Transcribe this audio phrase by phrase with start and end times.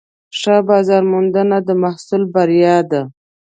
[0.39, 3.01] ښه بازارموندنه د محصول بریا ده.